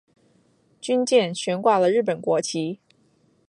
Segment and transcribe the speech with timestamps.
[0.81, 2.79] 军舰悬挂了日本国旗。